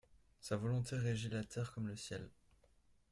[0.39, 2.27] Sa volonté régit la terre comme le ciel.